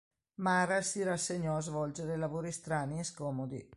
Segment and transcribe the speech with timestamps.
[0.39, 3.69] Mara si rassegnò a svolgere lavori strani e scomodi.